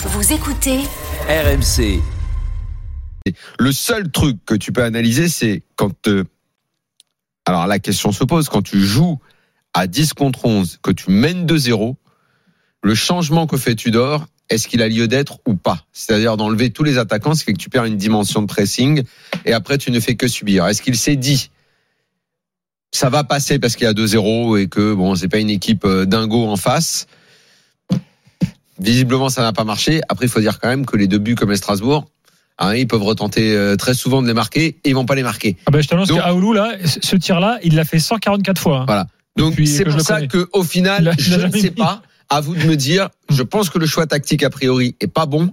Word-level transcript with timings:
Vous 0.00 0.32
écoutez 0.32 0.78
RMC. 1.28 2.00
Le 3.58 3.72
seul 3.72 4.10
truc 4.12 4.36
que 4.46 4.54
tu 4.54 4.70
peux 4.70 4.84
analyser, 4.84 5.28
c'est 5.28 5.64
quand. 5.74 6.06
euh, 6.06 6.22
alors 7.46 7.66
la 7.66 7.80
question 7.80 8.12
se 8.12 8.22
pose, 8.22 8.48
quand 8.48 8.62
tu 8.62 8.80
joues 8.80 9.18
à 9.74 9.88
10 9.88 10.12
contre 10.12 10.44
11, 10.44 10.78
que 10.82 10.92
tu 10.92 11.10
mènes 11.10 11.46
2-0, 11.46 11.96
le 12.82 12.94
changement 12.94 13.48
que 13.48 13.56
fait 13.56 13.74
Tudor, 13.74 14.26
est-ce 14.50 14.68
qu'il 14.68 14.82
a 14.82 14.88
lieu 14.88 15.08
d'être 15.08 15.40
ou 15.46 15.56
pas? 15.56 15.84
C'est-à-dire 15.92 16.36
d'enlever 16.36 16.70
tous 16.70 16.84
les 16.84 16.96
attaquants, 16.96 17.34
ce 17.34 17.40
qui 17.40 17.46
fait 17.46 17.52
que 17.54 17.58
tu 17.58 17.68
perds 17.68 17.86
une 17.86 17.96
dimension 17.96 18.40
de 18.40 18.46
pressing 18.46 19.02
et 19.44 19.52
après 19.52 19.78
tu 19.78 19.90
ne 19.90 19.98
fais 19.98 20.14
que 20.14 20.28
subir. 20.28 20.66
Est-ce 20.66 20.80
qu'il 20.80 20.96
s'est 20.96 21.16
dit 21.16 21.50
ça 22.92 23.10
va 23.10 23.24
passer 23.24 23.58
parce 23.58 23.74
qu'il 23.74 23.84
y 23.84 23.88
a 23.88 23.92
2-0 23.92 24.60
et 24.60 24.68
que 24.68 24.94
bon, 24.94 25.16
c'est 25.16 25.28
pas 25.28 25.38
une 25.38 25.50
équipe 25.50 25.84
euh, 25.84 26.06
dingo 26.06 26.46
en 26.46 26.56
face? 26.56 27.06
Visiblement, 28.80 29.28
ça 29.28 29.42
n'a 29.42 29.52
pas 29.52 29.64
marché. 29.64 30.00
Après, 30.08 30.26
il 30.26 30.28
faut 30.28 30.40
dire 30.40 30.58
quand 30.60 30.68
même 30.68 30.86
que 30.86 30.96
les 30.96 31.06
deux 31.06 31.18
buts 31.18 31.34
comme 31.34 31.50
les 31.50 31.56
Strasbourg, 31.56 32.08
hein, 32.58 32.74
ils 32.74 32.86
peuvent 32.86 33.02
retenter 33.02 33.52
euh, 33.54 33.76
très 33.76 33.94
souvent 33.94 34.22
de 34.22 34.26
les 34.28 34.34
marquer 34.34 34.66
et 34.84 34.90
ils 34.90 34.94
vont 34.94 35.06
pas 35.06 35.14
les 35.16 35.22
marquer. 35.22 35.56
Ah 35.66 35.70
bah, 35.70 35.80
je 35.80 35.88
t'annonce 35.88 36.10
qu'Aoulou, 36.12 36.52
là, 36.52 36.72
ce 36.84 37.16
tir-là, 37.16 37.58
il 37.64 37.74
l'a 37.74 37.84
fait 37.84 37.98
144 37.98 38.60
fois. 38.60 38.78
hein. 38.80 38.84
Voilà. 38.86 39.06
Donc 39.36 39.54
c'est 39.66 39.84
pour 39.84 40.00
ça 40.00 40.16
connais. 40.16 40.28
que 40.28 40.48
au 40.52 40.62
final, 40.64 41.14
je 41.18 41.34
ne 41.36 41.50
sais 41.52 41.62
mis. 41.62 41.70
pas. 41.70 42.02
À 42.30 42.40
vous 42.40 42.54
de 42.54 42.64
me 42.64 42.76
dire. 42.76 43.08
Je 43.30 43.42
pense 43.42 43.70
que 43.70 43.78
le 43.78 43.86
choix 43.86 44.06
tactique 44.06 44.42
a 44.42 44.50
priori 44.50 44.94
est 45.00 45.06
pas 45.06 45.24
bon, 45.26 45.50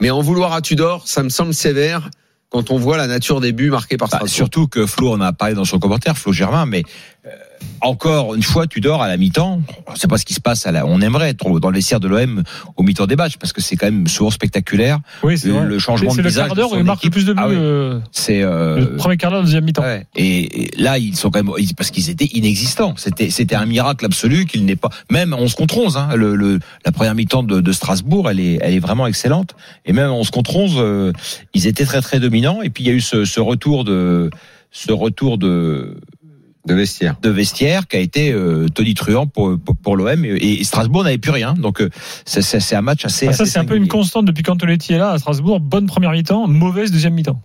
mais 0.00 0.10
en 0.10 0.20
vouloir 0.20 0.52
à 0.52 0.60
Tudor, 0.62 1.02
ça 1.08 1.22
me 1.24 1.30
semble 1.30 1.52
sévère 1.52 2.10
quand 2.48 2.70
on 2.70 2.76
voit 2.78 2.96
la 2.98 3.06
nature 3.08 3.40
des 3.40 3.50
buts 3.52 3.70
marqués 3.70 3.96
par 3.96 4.08
Bah, 4.08 4.18
Strasbourg. 4.18 4.36
surtout 4.36 4.68
que 4.68 4.86
Flo 4.86 5.12
en 5.14 5.20
a 5.20 5.32
parlé 5.32 5.54
dans 5.54 5.64
son 5.64 5.78
commentaire, 5.78 6.16
Flo 6.16 6.32
Germain, 6.32 6.64
mais 6.66 6.84
euh, 7.26 7.30
encore 7.80 8.34
une 8.36 8.42
fois, 8.42 8.66
tu 8.68 8.80
dors 8.80 9.02
à 9.02 9.08
la 9.08 9.16
mi-temps. 9.16 9.60
On 9.88 9.94
sait 9.96 10.06
pas 10.06 10.16
ce 10.18 10.24
qui 10.24 10.34
se 10.34 10.40
passe. 10.40 10.66
À 10.66 10.72
la, 10.72 10.86
on 10.86 11.00
aimerait 11.00 11.30
être 11.30 11.58
dans 11.58 11.68
le 11.70 11.74
vestiaire 11.74 11.98
de 12.00 12.06
l'OM 12.08 12.42
au 12.76 12.82
mi-temps 12.82 13.06
des 13.06 13.16
matchs 13.16 13.36
parce 13.38 13.52
que 13.52 13.60
c'est 13.60 13.76
quand 13.76 13.86
même 13.86 14.06
souvent 14.06 14.30
spectaculaire. 14.30 15.00
Oui, 15.24 15.36
c'est 15.36 15.48
Le, 15.48 15.64
le 15.66 15.78
C'est 15.78 15.84
changement 15.84 16.10
c'est 16.10 16.18
de 16.18 16.22
le 16.22 16.28
visage 16.28 16.46
quart 16.46 16.54
de 16.54 16.60
d'heure 16.60 16.72
où 16.72 16.76
il 16.76 16.84
marque 16.84 17.02
le 17.04 17.10
plus 17.10 17.24
de 17.24 17.32
buts. 17.32 17.40
Ah 17.42 17.48
oui. 17.48 17.56
euh, 17.58 17.98
C'est 18.12 18.42
euh, 18.42 18.76
Le 18.78 18.96
premier 18.96 19.16
quart 19.16 19.30
d'heure, 19.32 19.42
deuxième 19.42 19.64
mi-temps. 19.64 19.82
ouais. 19.82 20.06
et, 20.14 20.70
là, 20.80 20.98
ils 20.98 21.16
sont 21.16 21.30
quand 21.30 21.42
même 21.42 21.52
parce 21.76 21.90
qu'ils 21.90 22.08
étaient 22.10 22.28
inexistants. 22.32 22.94
C'était 22.96 23.30
c'était 23.30 23.56
un 23.56 23.66
miracle 23.66 24.04
absolu 24.04 24.46
qu'il 24.46 24.64
n'est 24.64 24.76
pas. 24.76 24.90
Même 25.10 25.32
11 25.34 25.54
contre 25.54 25.78
11, 25.78 25.96
hein, 25.96 26.08
le, 26.14 26.36
le- 26.36 26.60
la 26.84 26.92
première 26.92 27.14
mi-temps 27.14 27.42
de, 27.42 27.60
de 27.60 27.72
Strasbourg, 27.72 28.30
elle 28.30 28.38
est 28.40 28.58
elle 28.62 28.74
est 28.74 28.78
vraiment 28.80 29.06
excellente. 29.08 29.56
Et 29.86 29.92
même 29.92 30.10
11 30.10 30.30
contre 30.30 30.54
11, 30.56 30.74
euh, 30.76 31.12
ils 31.54 31.66
étaient 31.66 31.84
très 31.84 32.00
très 32.00 32.20
dominants. 32.20 32.62
Et 32.62 32.70
puis 32.70 32.84
il 32.84 32.86
y 32.86 32.90
a 32.90 32.94
eu 32.94 33.00
ce, 33.00 33.24
ce 33.24 33.40
retour 33.40 33.84
de 33.84 34.30
ce 34.70 34.92
retour 34.92 35.36
de 35.36 35.96
de 36.66 36.74
vestiaire. 36.74 37.16
de 37.20 37.28
vestiaire 37.30 37.88
qui 37.88 37.96
a 37.96 38.00
été 38.00 38.32
euh, 38.32 38.68
tonitruant 38.68 39.26
pour, 39.26 39.58
pour, 39.58 39.76
pour 39.76 39.96
l'OM 39.96 40.24
et, 40.24 40.28
et 40.60 40.64
Strasbourg 40.64 41.04
n'avait 41.04 41.18
plus 41.18 41.32
rien. 41.32 41.54
Donc 41.54 41.80
euh, 41.80 41.90
c'est- 42.24 42.74
un 42.74 42.82
match 42.82 43.04
assez. 43.04 43.28
Ah, 43.28 43.32
ça, 43.32 43.46
c'est 43.46 43.58
un 43.58 43.64
peu 43.64 43.76
une 43.76 43.88
constante 43.88 44.24
depuis 44.26 44.42
qu'Antonetti 44.42 44.92
est 44.94 44.98
là 44.98 45.10
à 45.10 45.18
Strasbourg. 45.18 45.60
Bonne 45.60 45.86
première 45.86 46.12
mi-temps, 46.12 46.46
mauvaise 46.46 46.90
deuxième 46.92 47.14
mi-temps. 47.14 47.40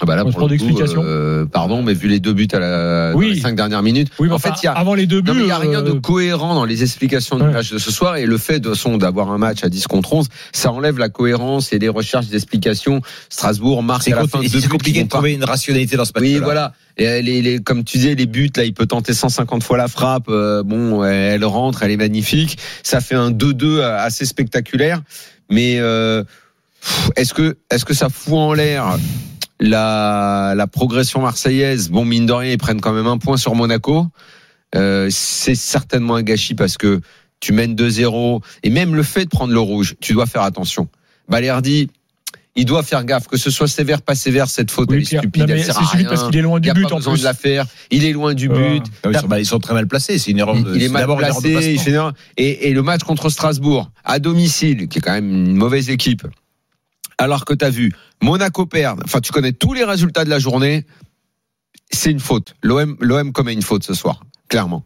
Ah 0.00 0.06
bah 0.06 0.16
là, 0.16 0.24
pour 0.24 0.48
le 0.48 0.56
coup, 0.56 0.80
euh, 1.02 1.44
pardon, 1.44 1.82
mais 1.82 1.92
vu 1.92 2.08
les 2.08 2.18
deux 2.18 2.32
buts 2.32 2.48
à 2.52 2.58
la 2.58 3.12
dans 3.12 3.18
Oui. 3.18 3.34
les 3.34 3.40
cinq 3.40 3.54
dernières 3.54 3.82
minutes, 3.82 4.08
Oui, 4.18 4.28
mais 4.28 4.32
en 4.32 4.36
enfin, 4.36 4.52
fait, 4.54 4.62
il 4.62 4.64
y 4.64 4.68
a 4.68 4.72
avant 4.72 4.94
les 4.94 5.06
deux 5.06 5.20
buts. 5.20 5.32
Il 5.34 5.44
n'y 5.44 5.50
a 5.50 5.58
rien 5.58 5.82
de 5.82 5.90
euh, 5.90 6.00
cohérent 6.00 6.54
dans 6.54 6.64
les 6.64 6.82
explications 6.82 7.36
du 7.36 7.42
Ouais. 7.42 7.52
match 7.52 7.70
de 7.70 7.76
ce 7.76 7.90
soir 7.90 8.16
et 8.16 8.24
le 8.24 8.38
fait 8.38 8.60
de 8.60 8.72
son 8.72 8.96
d'avoir 8.96 9.30
un 9.30 9.36
match 9.36 9.62
à 9.62 9.68
10 9.68 9.86
contre 9.86 10.14
11, 10.14 10.28
ça 10.52 10.72
enlève 10.72 10.96
la 10.98 11.10
cohérence 11.10 11.72
et 11.74 11.78
les 11.78 11.90
recherches 11.90 12.28
d'explications. 12.28 13.02
Strasbourg 13.28 13.82
marque 13.82 14.04
C'est 14.04 14.12
à 14.14 14.16
la 14.16 14.20
com- 14.22 14.30
fin 14.30 14.40
et 14.40 14.48
deux 14.48 14.58
c'est 14.60 14.66
buts 14.68 14.72
compliqué 14.72 15.02
de 15.02 15.08
pas. 15.08 15.16
trouver 15.18 15.34
une 15.34 15.44
rationalité 15.44 15.96
dans 15.98 16.06
ce 16.06 16.12
match. 16.14 16.22
Oui, 16.22 16.38
voilà. 16.42 16.72
Et 16.96 17.22
les, 17.22 17.60
comme 17.60 17.82
tu 17.84 17.98
disais, 17.98 18.14
les 18.14 18.26
buts, 18.26 18.50
là, 18.56 18.64
il 18.64 18.72
peut 18.72 18.86
tenter 18.86 19.14
150 19.14 19.62
fois 19.62 19.76
la 19.76 19.88
frappe. 19.88 20.28
euh, 20.28 20.62
bon, 20.62 21.04
elle 21.04 21.44
rentre, 21.44 21.82
elle 21.82 21.90
est 21.90 21.96
magnifique. 21.96 22.58
Ça 22.82 23.00
fait 23.00 23.16
un 23.16 23.30
2-2 23.30 23.80
assez 23.80 24.24
spectaculaire. 24.24 25.02
Mais 25.50 25.78
euh, 25.78 26.22
est-ce 27.16 27.34
que, 27.34 27.56
est-ce 27.70 27.84
que 27.84 27.94
ça 27.94 28.08
fout 28.08 28.34
en 28.34 28.52
l'air 28.52 28.96
la, 29.60 30.54
la 30.56 30.66
progression 30.66 31.20
marseillaise? 31.20 31.90
Bon, 31.90 32.04
mine 32.04 32.26
de 32.26 32.32
rien, 32.32 32.52
ils 32.52 32.58
prennent 32.58 32.80
quand 32.80 32.92
même 32.92 33.06
un 33.06 33.18
point 33.18 33.36
sur 33.36 33.54
Monaco. 33.54 34.06
Euh, 34.74 35.08
c'est 35.10 35.54
certainement 35.54 36.16
un 36.16 36.22
gâchis 36.22 36.54
parce 36.54 36.76
que 36.76 37.00
tu 37.40 37.52
mènes 37.52 37.74
2-0 37.74 38.40
et 38.62 38.70
même 38.70 38.94
le 38.94 39.02
fait 39.02 39.24
de 39.24 39.30
prendre 39.30 39.52
le 39.52 39.60
rouge, 39.60 39.96
tu 40.00 40.14
dois 40.14 40.26
faire 40.26 40.42
attention. 40.42 40.88
Balerdi, 41.28 41.90
il 42.56 42.64
doit 42.66 42.82
faire 42.82 43.04
gaffe 43.04 43.26
que 43.26 43.36
ce 43.36 43.50
soit 43.50 43.66
sévère, 43.68 44.00
pas 44.02 44.14
sévère, 44.14 44.48
cette 44.48 44.70
faute 44.70 44.88
oui, 44.90 44.96
elle 44.96 45.02
est 45.02 45.18
stupide, 45.18 45.46
c'est 45.58 45.72
stupide 45.72 46.06
parce 46.08 46.24
qu'il 46.28 46.36
est 46.36 46.42
loin 46.42 46.58
Il 46.58 46.62
du 46.62 46.66
n'y 46.68 46.70
a 46.70 46.74
but 46.74 46.82
pas 46.88 46.94
en 46.94 46.96
besoin 46.98 47.12
plus. 47.14 47.20
de 47.20 47.24
la 47.24 47.34
faire. 47.34 47.66
Il 47.90 48.04
est 48.04 48.12
loin 48.12 48.34
du 48.34 48.48
Euh, 48.48 48.54
but. 48.78 48.82
Ah 49.02 49.08
oui, 49.08 49.14
ils, 49.14 49.20
sont, 49.20 49.26
bah, 49.26 49.40
ils 49.40 49.46
sont 49.46 49.58
très 49.58 49.74
mal 49.74 49.88
placés. 49.88 50.18
C'est 50.18 50.30
une 50.30 50.38
erreur. 50.38 50.54
de- 50.62 50.74
Il 50.76 50.82
est 50.82 50.88
mal 50.88 51.02
d'abord 51.02 51.18
une 51.20 51.26
erreur 51.26 51.42
de 51.42 51.48
placé. 51.50 51.72
il 51.72 51.74
placement. 51.74 51.82
fait 51.84 51.90
une 51.90 51.96
erreur. 51.96 52.12
Et, 52.36 52.68
et 52.68 52.72
le 52.72 52.82
match 52.82 53.02
contre 53.02 53.28
Strasbourg, 53.28 53.90
à 54.04 54.18
domicile, 54.20 54.86
qui 54.88 54.98
est 54.98 55.00
quand 55.00 55.12
même 55.12 55.28
une 55.32 55.54
mauvaise 55.56 55.90
équipe, 55.90 56.26
alors 57.18 57.44
que 57.44 57.54
tu 57.54 57.64
as 57.64 57.70
vu 57.70 57.92
Monaco 58.22 58.66
perdre, 58.66 59.02
enfin 59.04 59.20
tu 59.20 59.32
connais 59.32 59.52
tous 59.52 59.72
les 59.72 59.84
résultats 59.84 60.24
de 60.24 60.30
la 60.30 60.38
journée, 60.38 60.84
c'est 61.90 62.10
une 62.10 62.20
faute. 62.20 62.54
L'OM 62.62 62.96
l'OM 63.00 63.32
commet 63.32 63.52
une 63.52 63.62
faute 63.62 63.84
ce 63.84 63.94
soir, 63.94 64.20
clairement. 64.48 64.84